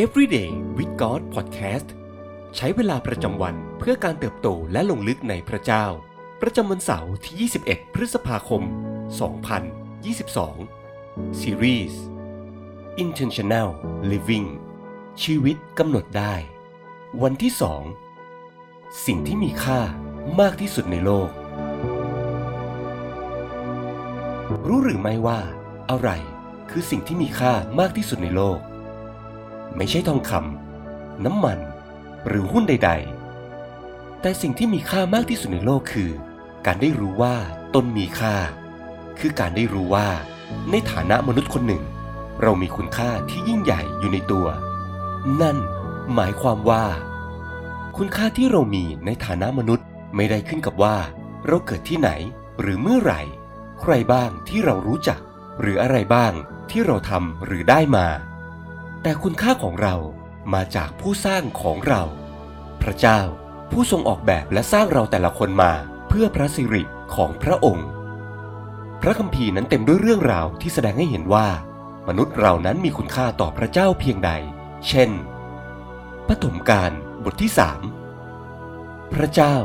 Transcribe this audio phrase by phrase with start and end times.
[0.00, 1.88] Everyday with God Podcast
[2.56, 5.86] ใช้เวลาประจำวันเพื่อการเติบโตและลงลึกในพระเจ้า
[6.42, 8.62] ประจำวันเสาร์ที่ 21 พฤษภาคม
[9.42, 11.94] 2022 Series
[13.04, 13.68] Intentional
[14.10, 14.48] Living
[15.22, 16.34] ชีวิตกำหนดได้
[17.22, 17.52] วันที่
[18.28, 19.80] 2 สิ่งที่มีค่า
[20.40, 21.30] มากที่สุดในโลก
[24.66, 25.40] รู้หรือไม่ว่า
[25.90, 26.08] อะไร
[26.70, 28.60] คือสิ่งที่มีค่ามากที่สุดในโลก
[29.76, 31.58] ไม่ใช่ทองคำน้ำมัน
[32.26, 32.90] หรือหุ้นใด
[33.56, 36.10] ๆ แต่สิ่งที่มีค่ามากที่สุดในโลกคือ
[36.66, 37.34] การได้รู้ว่า
[37.74, 38.34] ตนมีค่า
[39.18, 40.08] คือการได้รู้ว่า
[40.70, 41.82] ในฐานะมนุษย์คนหนึ่ง
[42.42, 44.46] เรามีคุณค่าที่ยิ่งใหญ่อยู่ในตัว
[45.40, 45.58] นั่น
[46.14, 46.84] หมายความว่า
[47.96, 49.86] คุณค่าที่เรามีในฐานะมนุษย์
[50.16, 50.96] ไม่ได้ขึ้นกับว่า
[51.46, 52.10] เราเกิดที่ไหน
[52.60, 53.20] หรือเมื่อไหร่
[53.80, 55.20] ใครบ้างที่เรารู้จัก
[55.60, 56.32] หรืออะไรบ้าง
[56.70, 58.06] ที่เราทำหรือได้มา
[59.02, 59.96] แต่คุณค่าของเรา
[60.54, 62.02] มาจากผู้สร้างของเรา
[62.82, 63.20] พระเจ้า
[63.70, 65.72] ผู้ทรงออกแบบและสร้างเราแต่ละคนมา
[66.08, 66.82] เพื่อพระสิริ
[67.14, 67.88] ของพระองค์
[69.00, 71.48] พระคัมภีร์นั้นเต็มด้วยเรื่องราวที่แสดงให้เห็นว่า
[72.08, 74.30] มนุษย์เรานั้นมีคุณค่าต่อพระเจ้าเพียงใด
[74.88, 75.10] เช่น
[76.28, 76.92] ปฐมกาล
[77.24, 77.80] บทที่สาม
[79.14, 79.56] พระเจ้า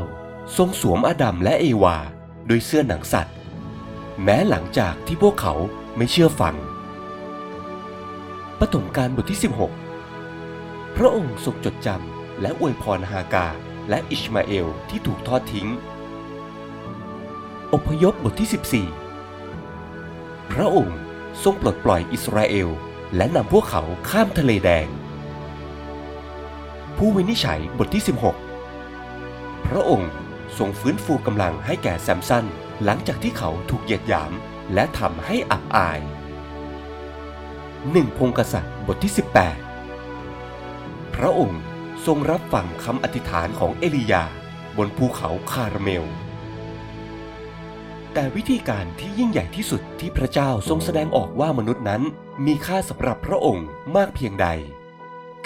[0.56, 1.96] ทรงสวมอาดัมและเอวา
[2.46, 3.36] โดยเสื้อหนังสัตว์
[4.22, 5.54] แม้หลังจากที่พวกเขา
[5.96, 6.54] ไม่เชื่อฟัง
[8.62, 9.40] ปฐมกาลบทที่
[10.16, 13.48] 16 พระองค์ทรงจดจำและอวยพรฮากา
[13.88, 15.68] และอิชมาเอลที่ถูกทอดทิ้ง
[17.72, 20.98] อพยพบทที่ 14 พระองค์
[21.42, 22.68] ทรงปลดปล่อยอิสราเอล
[23.16, 24.88] และนำพวกเขาข้ามทะเลแดง
[26.96, 28.02] ผู้วินิจฉัยบทที่
[28.84, 30.10] 16 พระองค์
[30.58, 32.44] ทรงฟื้นฟูกำลังให้แก่แซมสัน
[32.84, 34.32] หลังจากที่เขาถูกเหยียดหยาม
[34.74, 36.00] และทำให้อับอาย
[37.92, 39.12] หนึ่งพงกษัตริย์บทที่
[39.94, 41.62] 18 พระองค์
[42.06, 44.24] ทรงรับฟังคำอธิษฐานของเอลียา
[44.76, 46.04] บนภูเขาคาร์เมล
[48.14, 52.02] แต่วิธีการที่ยิ่งใหญ่ที่สุดที่พระเจ้าทรงแสดงออกว่ามนุษย์นั้น
[52.46, 54.46] มีค่าสำหรับพระองค์มากเพียงใด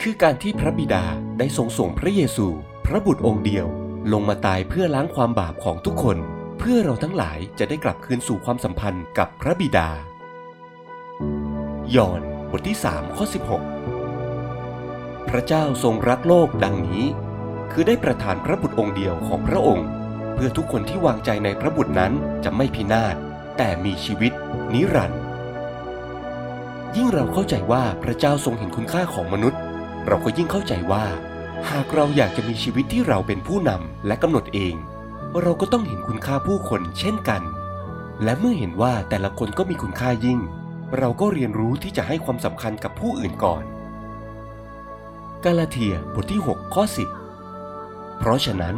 [0.01, 1.05] คือการที่พระบิดา
[1.39, 2.47] ได้ทรงส่งพระเยซู
[2.87, 3.67] พระบุตรองค์เดียว
[4.13, 6.19] ลงมาตายเพื่อล้างความบาปของทุกคน
[6.59, 9.89] เพื่อเราทั้งหลายจะได้กลับคืนสู่ความสัมพันธ์กับพระบิดา
[11.97, 12.21] ยอห์น
[12.51, 13.25] บทที่3ข้อ
[14.07, 17.05] 16 พระเจ้าทรงรักโลกดังนี้
[17.73, 19.89] คือได้ประทานพระบุตรองค์เดียวของพระองค์
[20.35, 22.13] เพื่อทุกคนที่วางใจในพระบุตรนั้น
[22.45, 23.15] จะไม่พินาศ
[23.57, 24.33] แต่มีชีวิต
[24.73, 25.21] นิรันดร์
[26.97, 29.61] ยิ่งเราเข้าใจว่าพระเจ้าทรงเห็นคุณค่าของมนุษย์
[30.07, 31.05] เราก็ยิ่งเข้าใจว่า
[31.71, 34.75] หากเราอยากจะมีชีวิตที่เราเป็นผู้นำและกำหนดเอง
[35.43, 37.43] เราก็ต้องเห็นคุณค่าผู้คนเช่นกัน
[38.25, 40.39] และเมื่อเห็นว่าแต่ละคนก็มีคุณค่ายิ่ง
[40.99, 43.65] เราก็เรียนรู้ที่จะให้ความสำคัญกับผู้อื่นก่อน
[45.45, 46.85] กาลาเทียบทที่ 6 ข้อ
[47.51, 48.77] 10 เพราะฉะนั้น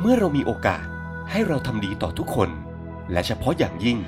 [0.00, 0.84] เมื่อเรามีโอกาส
[1.30, 2.50] ให้เราทำดีต่อทุกคน
[3.12, 3.98] และเฉพาะอย่างยิ่ง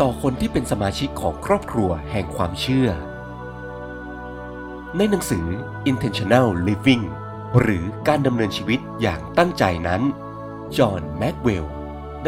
[0.00, 2.88] ต่อคนที่เป็นสมาชิกของครอบครัวแห่งความเชื่อ
[4.96, 5.46] ในหนังสือ
[5.90, 7.04] Intentional Living
[7.60, 10.02] หรือการดำเนินชีวิตอย่างตั้งใจนั้น
[10.78, 11.66] จอห์น แม็กเวล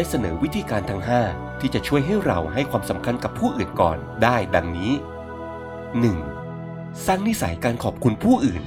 [0.01, 4.93] ได้เสนอวิธีการทั้ง 5 ที่จะช่วยให้เราให้ความสำคัญกับผู้อื่นก่อนได้ดังนี้
[6.23, 7.07] 1.
[7.07, 8.63] สร้างนิสัยการขอบคุณผู้อื่น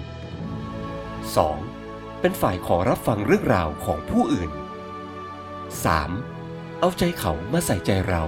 [1.47, 2.21] 2.
[2.21, 4.51] เป็นฝ่ายขอรับฟังเรื่องราวของผู้อื่น
[5.85, 6.79] 3.
[6.79, 8.23] เอาใจเขามาใส่ใจเรา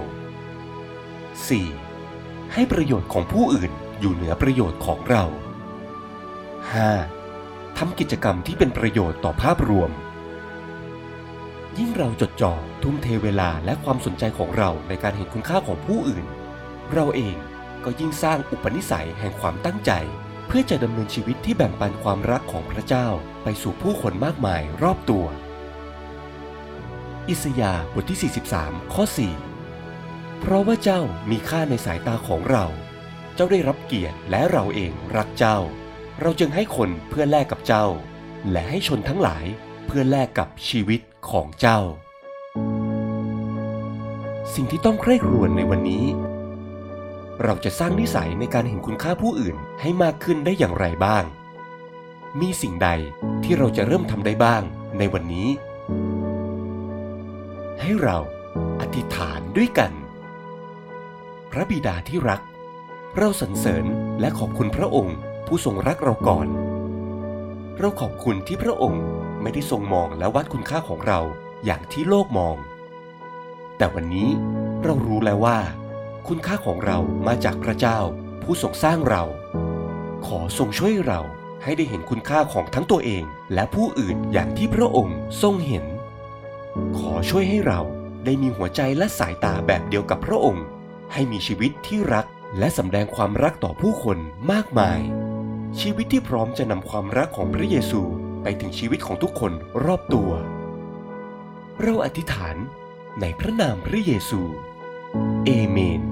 [1.70, 2.52] 4.
[2.52, 5.24] ให้ประโยชน์ของผู้อื่นอยู่เหนือประโยชน์ของเรา
[6.90, 7.78] 5.
[7.78, 9.92] ทำกิจกรรมที่เป็นประโยชน์ต่อภาพรวม
[11.78, 12.52] ยิ่งเราจดจ่อ
[12.82, 16.24] ทุ่มเทเวลาและความสนใจของเราในการเห็นคุณค่าของผู้อื่น
[16.92, 17.36] เราเอง
[17.84, 19.92] ก็ยิ่งสร้างอุปนิสัยแห่งความตั้งใจ
[20.46, 23.08] เพื่อจะดำเนินชีวิตที่แบ่งปันความรักของพระเจ้า
[23.42, 25.26] ไปสู่ผู้คนมากมายรอบตัว
[27.28, 29.04] อิสยาห์บทที่ 43 ข้อ
[29.72, 32.64] 4 เพราะว่าเจ้ามีค่าในสายตาของเรา
[33.34, 35.58] เจ้าได้รับเกียรติและเราเองรักเจ้า
[36.20, 37.86] เราจึงให้คนเพื่อแลกกับเจ้า
[38.50, 39.44] และให้ชนทั้งหลาย
[39.86, 41.00] เพื่อแลกกับชีวิต
[41.30, 41.80] ของเจ้า
[44.54, 46.04] สิ่งที่ต้องใคร่ครวญในวันนี้
[47.42, 51.24] เราจะสร้างนิสัยในการเห็นคุณค่าผู้อื่นให้มากขึ้นได้อย่างไรบ้าง
[52.40, 52.88] มีสิ่งใด
[53.44, 54.62] ที่เราจะเริ่มทำได้บ้าง
[54.98, 55.48] ในวันนี้
[57.80, 58.18] ให้เรา
[58.80, 59.92] อธิษฐานด้วยกัน
[61.50, 62.40] พระบิดาที่รัก
[63.16, 63.84] เราสรรเสริญ
[64.20, 65.16] และขอบคุณพระองค์
[65.46, 66.48] ผู้ทรงรักเราก่อน
[67.78, 69.02] เราขอบคุณที่พระองค์
[69.44, 71.20] ไม่ได้ทรงมองและวัดคุณค่าของเรา
[71.64, 72.56] อย่างที่โลกมอง
[73.76, 74.28] แต่วันนี้
[74.84, 75.58] เรารู้แล้วว่า
[76.28, 77.98] คุณค่าของเรามาจากพระเจ้า
[78.42, 79.22] ผู้ทรงสร้างเรา
[80.26, 81.20] ขอทรงช่วยเรา
[81.62, 83.24] ให้ได้เห็นคุณค่าของทั้งตัวเอง
[83.54, 85.84] และผู้อื่นอย่างที่พระองค์ทรงเห็น
[86.98, 87.80] ขอช่วยให้เรา
[88.24, 90.64] ได้มีหัวใจและสายตาแบบเดียวกับพระองค์
[91.12, 92.26] ให้มีชีวิตที่รัก
[92.58, 94.18] และสำแดงความรักต่อผู้คน
[94.52, 95.00] มากมาย
[95.80, 98.02] ชีวิตที่พร้อมจะนำความรักของพระเยซู
[98.44, 99.52] ไปถึงชีวิตของทุกคน
[99.84, 100.30] รอบตัว
[101.82, 102.56] เราอธิษฐาน
[103.20, 104.40] ในพระนามพระเยซู
[105.44, 106.02] เอเมน